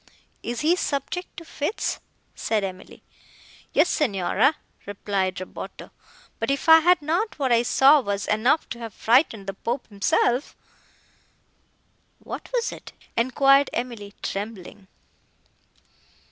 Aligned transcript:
"Is 0.41 0.61
he 0.61 0.75
subject 0.75 1.37
to 1.37 1.45
fits?" 1.45 1.99
said 2.33 2.63
Emily. 2.63 3.03
"Yes, 3.71 3.87
Signora," 3.87 4.55
replied 4.87 5.39
Roberto; 5.39 5.91
"but 6.39 6.49
if 6.49 6.67
I 6.67 6.79
had 6.79 7.03
not, 7.03 7.37
what 7.37 7.51
I 7.51 7.61
saw 7.61 7.99
was 7.99 8.25
enough 8.25 8.67
to 8.69 8.79
have 8.79 8.95
frightened 8.95 9.45
the 9.45 9.53
Pope 9.53 9.85
himself." 9.89 10.55
"What 12.17 12.49
was 12.51 12.71
it?" 12.71 12.93
enquired 13.15 13.69
Emily, 13.73 14.15
trembling. 14.23 14.87